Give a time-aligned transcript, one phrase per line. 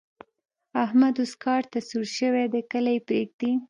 [0.83, 3.51] احمد اوس کار ته سور شوی دی؛ کله يې پرېږدي.